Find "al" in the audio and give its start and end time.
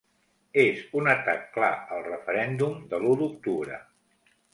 1.97-2.01